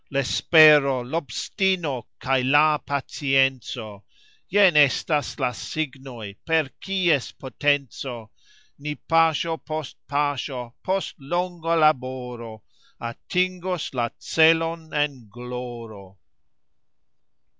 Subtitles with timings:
[0.11, 4.01] "L' espero, l' obstino", kaj "la pacienco"
[4.49, 8.31] Jen estas la signoj, per kies potenco
[8.79, 12.63] Ni pasxo post pasxo, post longa laboro,
[12.99, 16.17] Atingos la celon en gloro.